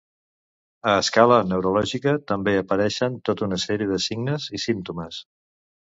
[0.91, 5.25] A escala neurològica també apareixen tota una sèrie de signes i símptomes.